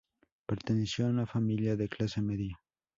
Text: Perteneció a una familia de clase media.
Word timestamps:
Perteneció 0.47 1.05
a 1.05 1.09
una 1.11 1.27
familia 1.27 1.75
de 1.75 1.87
clase 1.87 2.23
media. 2.23 2.59